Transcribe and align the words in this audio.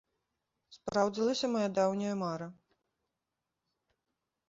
Спраўдзілася 0.77 1.47
мая 1.57 1.63
даўняя 1.77 2.15
мара. 2.25 2.47